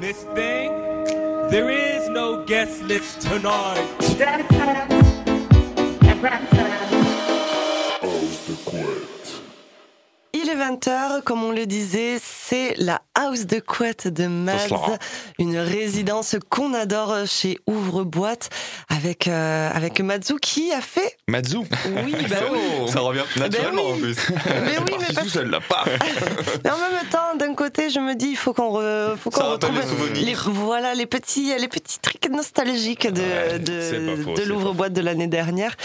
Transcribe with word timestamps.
Miss 0.00 0.24
Thing, 0.34 0.72
there 1.50 1.68
is 1.68 2.08
no 2.08 2.42
guest 2.46 2.82
list 2.84 3.20
tonight. 3.20 3.84
Il 10.32 10.48
est 10.48 10.56
20h, 10.56 11.22
comme 11.22 11.42
on 11.44 11.52
le 11.52 11.66
disait, 11.66 12.18
c'est 12.50 12.74
la 12.78 13.00
House 13.14 13.46
de 13.46 13.60
Couette 13.60 14.08
de 14.08 14.26
Mads, 14.26 14.66
une 15.38 15.56
résidence 15.56 16.34
qu'on 16.48 16.74
adore 16.74 17.14
chez 17.26 17.58
Ouvre 17.68 18.02
Boîte 18.02 18.50
avec 18.88 19.28
euh, 19.28 19.70
avec 19.72 20.00
Matsu 20.00 20.34
qui 20.42 20.72
a 20.72 20.80
fait 20.80 21.16
Matsu 21.28 21.58
Oui, 21.58 22.16
bah 22.28 22.36
oui. 22.52 22.58
Ça 22.92 23.00
revient 23.00 23.22
naturellement 23.36 23.82
oui. 23.86 23.92
en 23.92 23.98
plus. 23.98 24.16
Mais 24.64 24.78
oui, 24.78 24.96
mais 24.98 25.14
tout 25.14 25.28
seul 25.28 25.48
là, 25.48 25.60
paf 25.60 25.88
Mais 26.64 26.70
en 26.70 26.78
même 26.78 27.08
temps, 27.10 27.36
d'un 27.38 27.54
côté, 27.54 27.88
je 27.90 28.00
me 28.00 28.14
dis, 28.16 28.30
il 28.30 28.36
faut 28.36 28.52
qu'on 28.52 28.80
re- 28.80 29.16
faut 29.16 29.30
qu'on 29.30 29.50
retrouve 29.52 29.78
les 30.14 30.34
voilà 30.34 30.94
les 30.94 31.06
petits 31.06 31.52
les 31.56 31.68
petits 31.68 32.00
trucs 32.00 32.28
nostalgiques 32.30 33.06
de 33.12 33.20
Ouais, 33.20 33.58
de, 33.60 34.16
pas 34.16 34.22
faux, 34.24 34.30
de 34.32 34.36
c'est 34.40 34.44
l'ouvre 34.46 34.72
boîte 34.72 34.92
de 34.92 35.02
l'année 35.02 35.28
dernière 35.28 35.76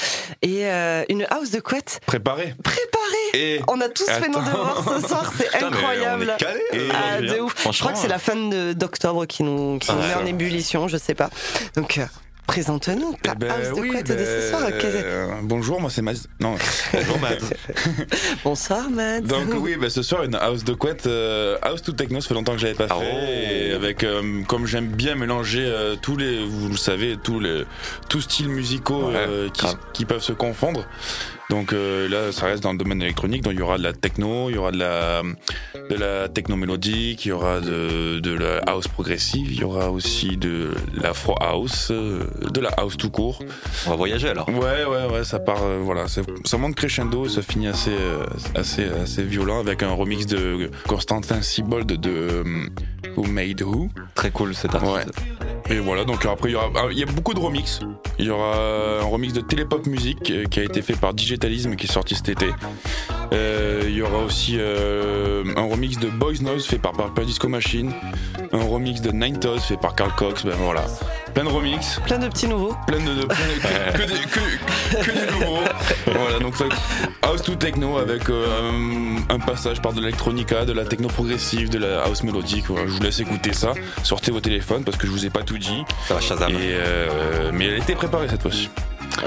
et 0.41 0.65
euh, 0.65 1.03
une 1.09 1.27
house 1.29 1.51
de 1.51 1.59
couette 1.59 1.99
Préparé. 2.07 2.55
préparée. 2.63 3.05
Et 3.33 3.59
On 3.67 3.81
a 3.81 3.89
tous 3.89 4.05
fait 4.09 4.29
nos 4.29 4.39
devoirs 4.39 4.83
ce 5.01 5.07
soir, 5.07 5.31
c'est 5.37 5.63
incroyable. 5.63 6.33
on 6.39 6.45
est 6.45 6.54
euh, 6.73 6.89
Ah, 6.93 7.21
de 7.21 7.39
ouf. 7.39 7.53
Je 7.71 7.79
crois 7.79 7.91
que 7.93 7.97
c'est 7.97 8.07
la 8.07 8.19
fin 8.19 8.35
d'octobre 8.73 9.25
qui 9.25 9.43
nous, 9.43 9.77
qui 9.79 9.91
nous 9.91 9.97
Ah, 10.01 10.07
met 10.17 10.23
en 10.23 10.25
ébullition, 10.25 10.87
je 10.87 10.97
sais 10.97 11.15
pas. 11.15 11.29
Donc, 11.75 11.97
euh, 11.97 12.05
présente-nous 12.47 13.15
ta 13.23 13.33
Eh 13.33 13.39
ben 13.39 13.49
house 13.51 13.67
de 13.75 13.81
oui, 13.81 14.03
de 14.03 14.07
ce 14.17 14.49
soir. 14.51 14.61
euh, 14.71 15.27
bonjour, 15.43 15.81
moi 15.81 15.89
c'est 15.89 16.01
Maz. 16.03 16.27
Non. 16.39 16.55
Bonjour, 16.93 17.19
Matt. 17.19 17.39
Bonsoir, 18.43 18.89
Matt. 18.91 19.23
Donc 19.23 19.47
oui, 19.57 19.75
ben, 19.79 19.89
ce 19.89 20.03
soir 20.03 20.23
une 20.23 20.35
house 20.35 20.63
de 20.63 20.73
couette, 20.73 21.07
euh, 21.07 21.57
house 21.63 21.81
to 21.81 21.91
techno, 21.91 22.21
ça 22.21 22.27
fait 22.27 22.33
longtemps 22.35 22.53
que 22.53 22.59
j'avais 22.59 22.73
pas 22.75 22.87
fait. 22.87 22.93
Ah, 22.93 22.99
oh. 23.01 23.25
Et 23.27 23.71
avec, 23.73 24.03
euh, 24.03 24.43
comme 24.47 24.67
j'aime 24.67 24.87
bien 24.89 25.15
mélanger 25.15 25.71
tous 26.01 26.17
les, 26.17 26.45
vous 26.45 26.69
le 26.69 26.77
savez, 26.77 27.17
tous 27.21 27.39
les, 27.39 27.63
tous 28.09 28.21
styles 28.21 28.49
musicaux 28.49 29.09
Ouais, 29.09 29.49
qui, 29.53 29.61
grave. 29.65 29.77
qui 29.93 30.05
peuvent 30.05 30.21
se 30.21 30.33
confondre. 30.33 30.85
Donc 31.49 31.73
euh, 31.73 32.09
là, 32.09 32.31
ça 32.31 32.47
reste 32.47 32.63
dans 32.63 32.71
le 32.71 32.77
domaine 32.77 33.01
électronique. 33.01 33.43
Donc 33.43 33.53
il 33.53 33.59
y 33.59 33.61
aura 33.61 33.77
de 33.77 33.83
la 33.83 33.93
techno, 33.93 34.49
il 34.49 34.55
y 34.55 34.57
aura 34.57 34.71
de 34.71 34.77
la, 34.79 35.21
de 35.89 35.95
la 35.95 36.27
techno 36.27 36.55
mélodique, 36.55 37.25
il 37.25 37.29
y 37.29 37.31
aura 37.31 37.61
de, 37.61 38.19
de 38.19 38.31
la 38.33 38.57
house 38.67 38.87
progressive, 38.87 39.51
il 39.51 39.59
y 39.59 39.63
aura 39.63 39.91
aussi 39.91 40.37
de 40.37 40.71
l'afro 40.95 41.35
house, 41.39 41.89
euh, 41.91 42.23
de 42.51 42.59
la 42.61 42.69
house 42.69 42.97
tout 42.97 43.09
court. 43.11 43.39
On 43.85 43.91
va 43.91 43.95
voyager 43.95 44.29
alors. 44.29 44.49
Ouais, 44.49 44.85
ouais, 44.85 45.13
ouais, 45.13 45.23
ça 45.23 45.39
part, 45.39 45.63
euh, 45.63 45.79
voilà, 45.83 46.07
c'est- 46.07 46.23
ça 46.45 46.57
monte 46.57 46.75
crescendo, 46.75 47.27
ça 47.29 47.41
finit 47.41 47.67
assez, 47.67 47.91
euh, 47.91 48.23
assez, 48.55 48.85
assez 48.85 49.23
violent 49.23 49.59
avec 49.59 49.83
un 49.83 49.91
remix 49.91 50.25
de 50.25 50.71
Constantin 50.87 51.41
Sibold 51.41 51.85
de 51.99 52.43
Who 53.15 53.25
Made 53.25 53.61
Who. 53.61 53.89
Très 54.13 54.31
cool 54.31 54.55
cet 54.55 54.75
artiste. 54.75 54.93
Ouais. 54.95 55.75
Et 55.75 55.79
voilà, 55.79 56.03
donc 56.03 56.25
après 56.25 56.49
il 56.49 56.51
y 56.53 56.55
aura, 56.55 56.69
ah, 56.75 56.87
il 56.91 56.99
y 56.99 57.03
a 57.03 57.07
beaucoup 57.07 57.33
de 57.33 57.39
remix. 57.39 57.79
Il 58.19 58.25
y 58.25 58.29
aura 58.29 58.55
un 59.01 59.05
remix 59.05 59.33
de 59.33 59.41
Télépop 59.41 59.87
Music 59.87 60.29
euh, 60.29 60.45
qui 60.45 60.59
a 60.59 60.63
été 60.63 60.81
fait 60.81 60.95
par 60.95 61.13
Digitalism 61.13 61.75
qui 61.75 61.87
est 61.87 61.91
sorti 61.91 62.15
cet 62.15 62.29
été. 62.29 62.49
Euh, 63.33 63.83
il 63.85 63.95
y 63.95 64.01
aura 64.01 64.19
aussi 64.19 64.57
euh, 64.57 65.43
un 65.57 65.63
remix 65.63 65.97
de 65.97 66.09
Boys 66.09 66.41
Noise 66.41 66.65
fait 66.65 66.77
par 66.77 66.93
Purple 66.93 67.25
Disco 67.25 67.47
Machine, 67.47 67.91
un 68.51 68.63
remix 68.63 69.01
de 69.01 69.11
Nine 69.11 69.39
Toes 69.39 69.59
fait 69.59 69.77
par 69.77 69.95
Carl 69.95 70.13
Cox. 70.15 70.45
Ben 70.45 70.55
voilà, 70.59 70.85
plein 71.35 71.43
de 71.43 71.49
remix 71.49 71.99
Plein 72.05 72.17
de 72.17 72.27
petits 72.29 72.47
nouveaux. 72.47 72.75
plein 72.87 72.97
de, 72.99 73.13
de- 73.13 73.25
plein 73.25 73.35
de- 73.37 73.91
que, 73.91 73.97
que, 74.01 74.07
des- 74.07 74.19
que, 74.29 75.05
que 75.05 75.11
des 75.11 75.31
nouveaux. 75.33 75.59
Voilà, 76.07 76.39
donc 76.39 76.55
ça, 76.55 76.65
house 77.21 77.41
to 77.43 77.55
techno 77.55 77.97
avec 77.97 78.29
euh, 78.29 79.17
un, 79.29 79.39
passage 79.39 79.81
par 79.81 79.93
de 79.93 79.99
l'électronica, 79.99 80.65
de 80.65 80.71
la 80.73 80.85
techno 80.85 81.07
progressive, 81.09 81.69
de 81.69 81.77
la 81.77 82.03
house 82.03 82.23
mélodique. 82.23 82.65
Voilà, 82.69 82.87
je 82.87 82.91
vous 82.93 83.01
laisse 83.03 83.19
écouter 83.19 83.53
ça. 83.53 83.73
Sortez 84.03 84.31
vos 84.31 84.39
téléphones 84.39 84.83
parce 84.85 84.97
que 84.97 85.05
je 85.07 85.11
vous 85.11 85.25
ai 85.25 85.29
pas 85.29 85.43
tout 85.43 85.57
dit. 85.57 85.83
Ça 86.07 86.15
va 86.15 86.21
Shazam. 86.21 86.51
Et, 86.51 86.55
euh, 86.61 87.51
mais 87.53 87.65
elle 87.67 87.77
était 87.79 87.95
préparée 87.95 88.27
cette 88.29 88.41
fois-ci. 88.41 88.69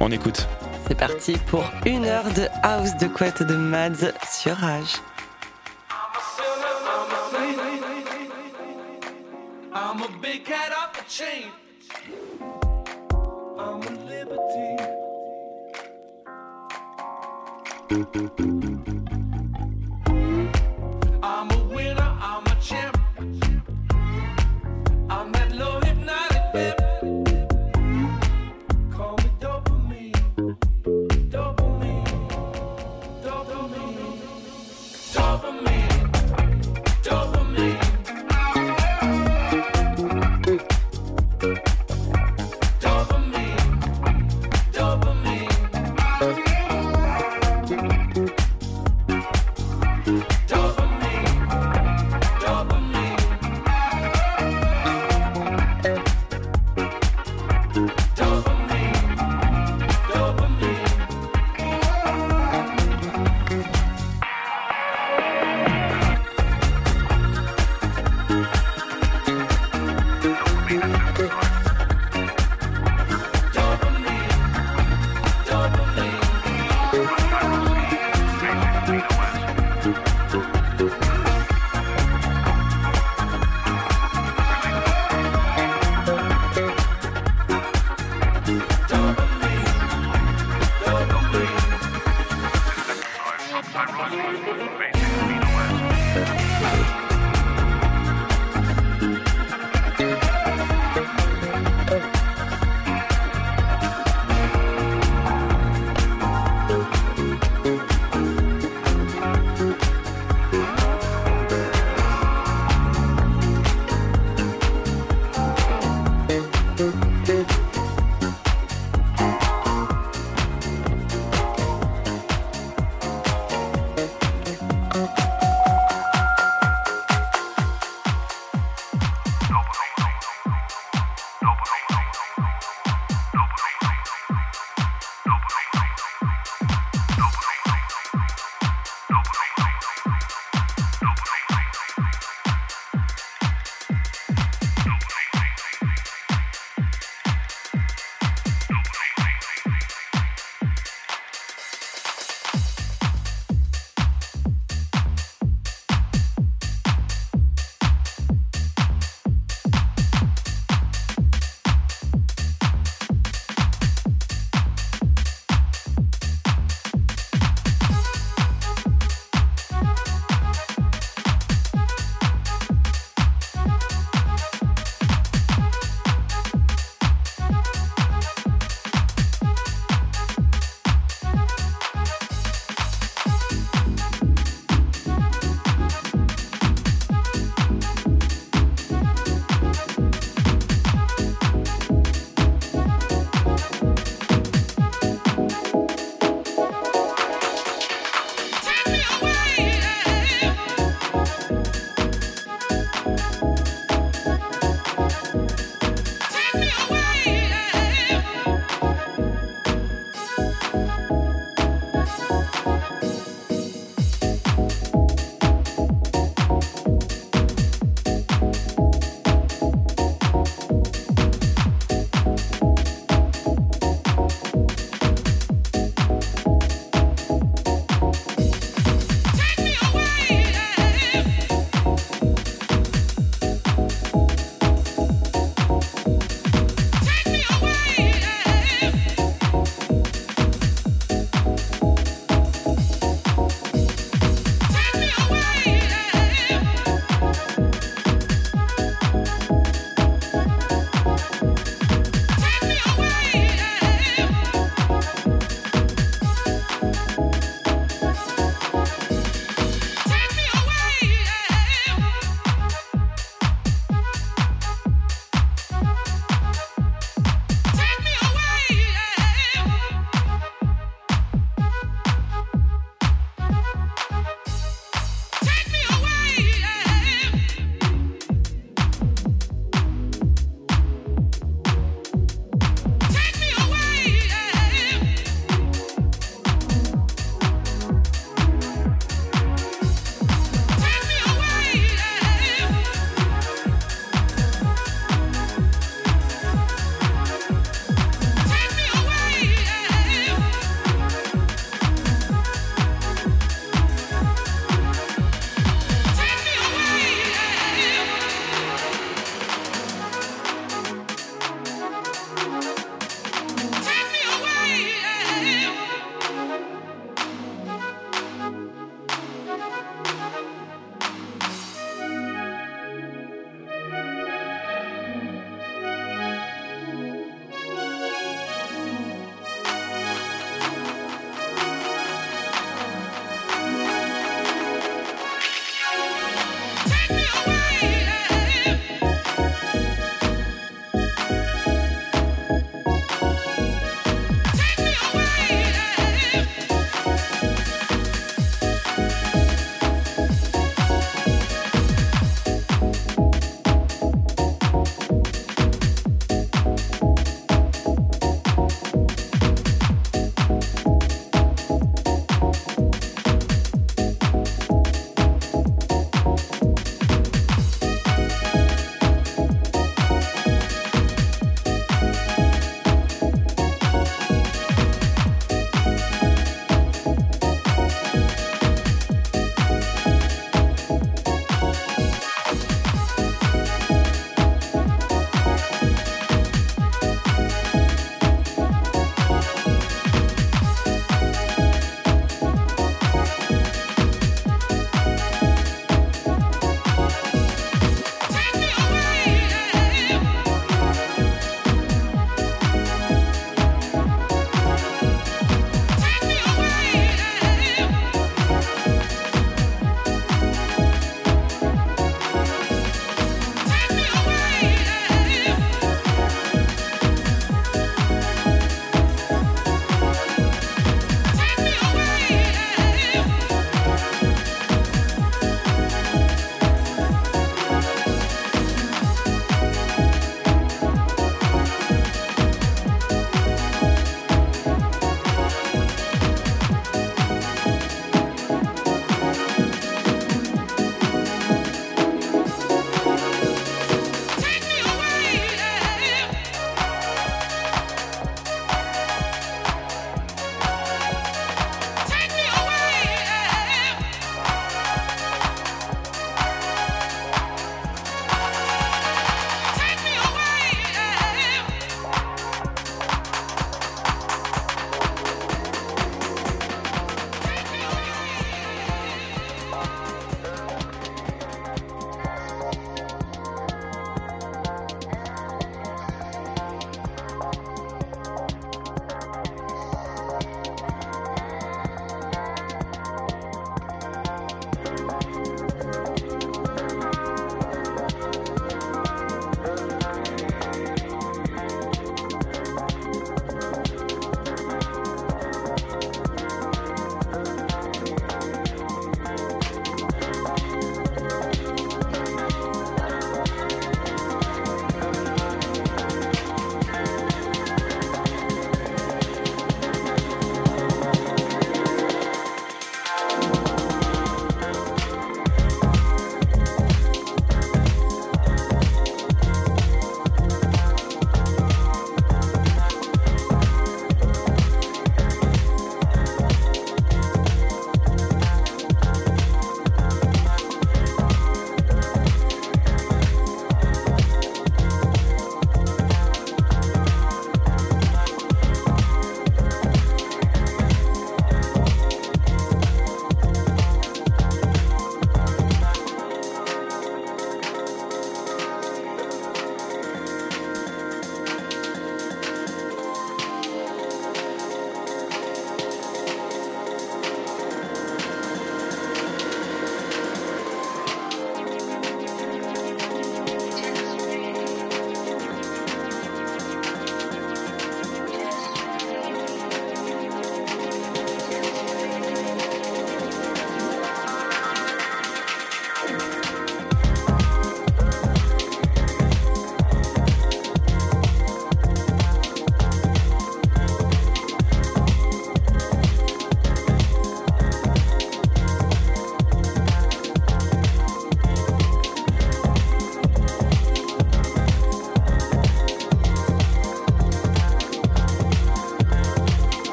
On 0.00 0.10
écoute. 0.10 0.48
C'est 0.88 0.96
parti 0.98 1.36
pour 1.48 1.64
une 1.86 2.04
heure 2.06 2.24
de 2.34 2.48
house 2.62 2.96
de 3.00 3.06
couette 3.06 3.42
de 3.42 3.54
Mads 3.54 4.10
sur 4.28 4.56
Rage. 4.56 4.94
I'm 9.72 10.02
a 10.02 10.08
big 10.20 10.44
cat 10.44 10.72
off 10.72 10.92
the 10.94 11.08
chain. 11.08 11.50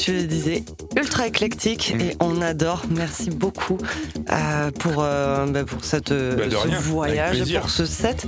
Tu 0.00 0.12
le 0.12 0.22
disais, 0.22 0.64
ultra 0.96 1.26
éclectique 1.26 1.94
mm. 1.94 2.00
et 2.00 2.16
on 2.20 2.40
adore. 2.40 2.82
Merci 2.90 3.30
beaucoup 3.30 3.76
euh, 4.32 4.70
pour, 4.70 5.02
euh, 5.04 5.46
bah, 5.46 5.64
pour 5.64 5.84
cette, 5.84 6.12
bah, 6.12 6.44
ce 6.50 6.88
voyage, 6.88 7.54
pour 7.54 7.68
ce 7.68 7.84
set. 7.84 8.26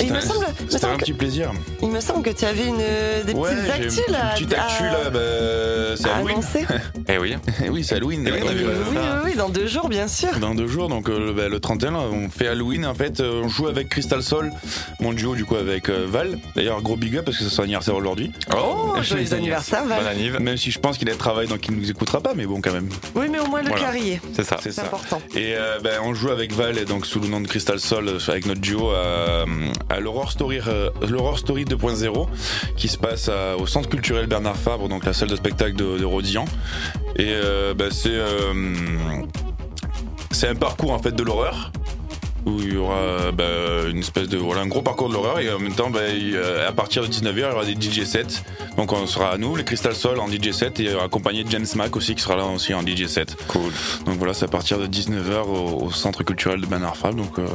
Il 0.00 0.12
me 0.12 0.20
semble, 0.20 0.46
c'était 0.68 0.86
un 0.86 0.96
petit 0.96 1.12
plaisir. 1.12 1.52
Il 1.82 1.90
me 1.90 2.00
semble 2.00 2.22
que 2.22 2.30
tu 2.30 2.44
avais 2.44 2.66
une, 2.66 2.76
des 2.76 3.34
petites 3.34 3.70
actus 3.70 4.08
là. 4.08 4.30
Une 4.38 4.46
petite 4.46 4.54
actu 4.54 4.82
là, 4.84 5.10
bah, 5.10 5.96
c'est 5.96 6.08
Halloween. 6.08 6.40
eh 7.08 7.18
oui. 7.18 7.36
Eh 7.64 7.68
oui, 7.68 7.84
c'est 7.84 7.96
Halloween. 7.96 8.24
Eh 8.26 8.32
oui, 8.32 8.64
oui, 8.90 8.98
oui, 9.24 9.34
dans 9.34 9.48
deux 9.48 9.66
jours 9.66 9.88
bien 9.88 10.08
sûr. 10.08 10.38
Dans 10.38 10.54
deux 10.54 10.66
jours, 10.66 10.88
donc 10.88 11.10
bah, 11.10 11.48
le 11.48 11.60
31, 11.60 11.94
on 11.94 12.28
fait 12.28 12.48
Halloween. 12.48 12.86
En 12.86 12.94
fait, 12.94 13.20
on 13.20 13.48
joue 13.48 13.68
avec 13.68 13.88
Crystal 13.88 14.22
Soul, 14.22 14.50
mon 15.00 15.12
duo 15.12 15.34
du 15.34 15.44
coup 15.44 15.56
avec 15.56 15.88
Val. 15.88 16.38
D'ailleurs, 16.56 16.82
gros 16.82 16.96
big 16.96 17.16
up 17.16 17.24
parce 17.26 17.38
que 17.38 17.44
c'est 17.44 17.50
son 17.50 17.62
anniversaire 17.62 17.94
aujourd'hui. 17.94 18.32
Oh, 18.56 18.94
joyeux 19.02 19.32
anniversaire, 19.32 19.84
Val. 19.84 20.16
Même 20.40 20.56
si 20.56 20.70
je 20.70 20.78
pense 20.78 20.98
qu'il 20.98 21.08
est 21.08 21.12
de 21.12 21.18
travail 21.18 21.44
donc 21.46 21.66
il 21.68 21.74
nous 21.74 21.90
écoutera 21.90 22.20
pas, 22.20 22.34
mais 22.34 22.46
bon 22.46 22.60
quand 22.60 22.72
même. 22.72 22.88
Oui, 23.14 23.26
mais 23.30 23.38
au 23.38 23.46
moins 23.46 23.62
le 23.62 23.70
carrier. 23.70 24.20
C'est 24.34 24.44
ça. 24.44 24.56
C'est 24.60 24.78
important. 24.78 25.20
Et 25.34 25.54
euh, 25.56 25.78
ben, 25.82 26.00
on 26.02 26.14
joue 26.14 26.30
avec 26.30 26.52
Val 26.52 26.78
et 26.78 26.84
donc 26.84 27.06
sous 27.06 27.20
le 27.20 27.28
nom 27.28 27.40
de 27.40 27.46
Crystal 27.46 27.78
Soul 27.80 28.08
euh, 28.08 28.18
avec 28.28 28.46
notre 28.46 28.60
duo 28.60 28.90
à, 28.90 29.44
à 29.88 30.00
l'Horror 30.00 30.30
Story, 30.30 30.60
euh, 30.66 30.90
Story 31.36 31.64
2.0 31.64 32.26
qui 32.76 32.88
se 32.88 32.98
passe 32.98 33.30
au 33.58 33.66
Centre 33.66 33.88
culturel 33.88 34.26
Bernard 34.26 34.56
Fabre, 34.56 34.88
donc 34.88 35.04
la 35.04 35.12
salle 35.12 35.28
de 35.28 35.36
spectacle 35.36 35.76
de, 35.76 35.98
de 35.98 36.04
Rodian. 36.04 36.44
Et 37.16 37.34
ben, 37.76 37.90
c'est 37.90 38.18
c'est 40.30 40.48
un 40.48 40.54
parcours 40.54 40.92
en 40.92 40.98
fait 40.98 41.12
de 41.12 41.22
l'horreur 41.22 41.70
où 42.46 42.58
il 42.60 42.74
y 42.74 42.76
aura 42.76 43.32
bah, 43.32 43.44
une 43.88 44.00
espèce 44.00 44.28
de 44.28 44.36
voilà 44.36 44.62
un 44.62 44.66
gros 44.66 44.82
parcours 44.82 45.08
de 45.08 45.14
l'horreur 45.14 45.38
et 45.38 45.52
en 45.52 45.58
même 45.58 45.74
temps 45.74 45.90
bah, 45.90 46.00
à 46.66 46.72
partir 46.72 47.02
de 47.02 47.08
19h 47.08 47.32
il 47.34 47.40
y 47.40 47.44
aura 47.44 47.64
des 47.64 47.74
DJ 47.74 48.04
sets. 48.04 48.42
Donc 48.76 48.92
on 48.92 49.06
sera 49.06 49.30
à 49.30 49.38
nous 49.38 49.56
les 49.56 49.64
Crystal 49.64 49.94
Soul 49.94 50.18
en 50.18 50.28
DJ 50.28 50.50
set 50.50 50.80
et 50.80 50.98
accompagné 50.98 51.44
de 51.44 51.50
James 51.50 51.66
Mack 51.76 51.96
aussi 51.96 52.14
qui 52.14 52.22
sera 52.22 52.36
là 52.36 52.44
aussi 52.44 52.74
en 52.74 52.82
DJ 52.82 53.06
set. 53.06 53.36
Cool. 53.48 53.72
Donc 54.04 54.18
voilà 54.18 54.34
c'est 54.34 54.44
à 54.44 54.48
partir 54.48 54.78
de 54.78 54.86
19h 54.86 55.46
au, 55.46 55.90
centre 55.90 56.22
culturel 56.22 56.60
de 56.60 56.66
Banarfal 56.66 57.14
donc 57.14 57.38
euh, 57.38 57.46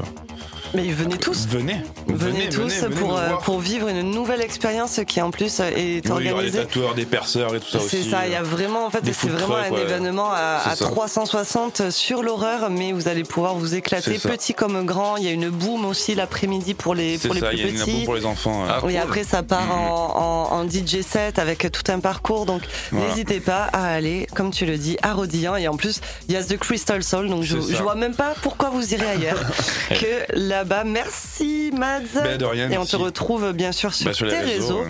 mais 0.73 0.83
venez 0.91 1.17
tous. 1.17 1.47
Venez. 1.47 1.81
Venez, 2.07 2.49
tous 2.49 2.85
pour, 2.99 3.17
euh, 3.17 3.29
pour 3.43 3.59
vivre 3.59 3.87
une 3.87 4.11
nouvelle 4.11 4.41
expérience 4.41 4.99
qui 5.07 5.21
en 5.21 5.31
plus 5.31 5.59
est 5.59 6.01
oui, 6.05 6.11
organisée. 6.11 6.21
Il 6.21 6.27
y 6.27 6.31
aura 6.31 6.43
des 6.43 6.51
tatoueurs, 6.51 6.95
des 6.95 7.05
perceurs 7.05 7.55
et 7.55 7.59
tout 7.59 7.69
ça 7.69 7.79
aussi. 7.79 8.03
C'est 8.03 8.09
ça, 8.09 8.27
il 8.27 8.33
y 8.33 8.35
a 8.35 8.43
vraiment 8.43 8.85
en 8.85 8.89
fait 8.89 9.01
c'est 9.11 9.29
vraiment 9.29 9.55
un 9.55 9.75
événement 9.75 10.29
à, 10.31 10.61
à 10.65 10.75
360 10.75 11.89
sur 11.89 12.23
l'horreur, 12.23 12.69
mais 12.69 12.91
vous 12.91 13.07
allez 13.07 13.23
pouvoir 13.23 13.55
vous 13.55 13.75
éclater 13.75 14.17
petit 14.17 14.53
comme 14.53 14.85
grand. 14.85 15.17
Il 15.17 15.23
y 15.23 15.27
a 15.27 15.31
une 15.31 15.49
boom 15.49 15.85
aussi 15.85 16.15
l'après-midi 16.15 16.73
pour 16.73 16.95
les 16.95 17.17
pour 17.17 17.33
les 17.33 17.41
ça, 17.41 17.47
plus 17.47 17.57
il 17.57 17.65
y 17.65 17.69
a 17.69 17.71
petits. 17.71 17.91
Une 17.91 17.97
boom 17.97 18.05
pour 18.05 18.15
les 18.15 18.25
enfants. 18.25 18.65
Ah, 18.67 18.81
oui, 18.83 18.97
après 18.97 19.23
ça 19.23 19.43
part 19.43 19.67
mm-hmm. 19.67 19.91
en, 19.91 20.53
en, 20.53 20.61
en, 20.61 20.69
DJ 20.69 21.01
set 21.01 21.39
avec 21.39 21.71
tout 21.71 21.91
un 21.91 21.99
parcours, 21.99 22.45
donc 22.45 22.61
n'hésitez 22.91 23.39
pas 23.39 23.63
à 23.73 23.85
aller, 23.87 24.27
comme 24.35 24.51
tu 24.51 24.65
le 24.65 24.77
dis, 24.77 24.97
à 25.01 25.13
Rodillan. 25.13 25.55
Et 25.55 25.67
en 25.67 25.75
plus, 25.75 26.01
il 26.27 26.33
y 26.33 26.37
a 26.37 26.43
The 26.43 26.57
Crystal 26.57 27.03
Soul, 27.03 27.29
donc 27.29 27.43
je, 27.43 27.57
je 27.59 27.81
vois 27.81 27.95
même 27.95 28.15
pas 28.15 28.33
pourquoi 28.41 28.69
vous 28.69 28.93
irez 28.93 29.07
ailleurs 29.07 29.39
que 29.89 30.25
là-bas. 30.59 30.83
Merci 30.83 31.71
Mads. 31.73 32.21
Ben, 32.23 32.37
de 32.37 32.45
rien, 32.45 32.69
et 32.69 32.77
on 32.77 32.85
te 32.85 32.95
retrouve 32.95 33.53
bien 33.53 33.71
sûr 33.71 33.93
sur, 33.93 34.11
bah, 34.11 34.17
tes 34.17 34.39
réseaux. 34.39 34.83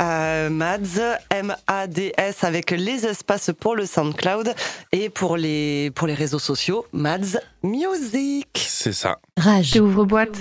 Euh, 0.00 0.50
Mads, 0.50 1.18
M-A-D-S 1.30 2.44
avec 2.44 2.70
les 2.70 3.06
espaces 3.06 3.50
pour 3.58 3.74
le 3.74 3.86
SoundCloud 3.86 4.54
et 4.92 5.08
pour 5.08 5.36
les, 5.36 5.90
pour 5.94 6.06
les 6.06 6.14
réseaux 6.14 6.38
sociaux, 6.38 6.86
Mads 6.92 7.40
Music. 7.62 8.48
C'est 8.54 8.92
ça. 8.92 9.18
Rage. 9.36 9.76
Ouvre 9.80 10.04
boîte. 10.04 10.38